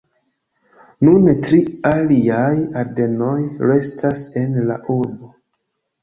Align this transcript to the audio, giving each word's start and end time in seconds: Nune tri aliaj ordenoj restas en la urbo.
Nune 1.07 1.33
tri 1.41 1.57
aliaj 1.89 2.55
ordenoj 2.83 3.33
restas 3.73 4.23
en 4.45 4.57
la 4.71 4.79
urbo. 4.97 5.29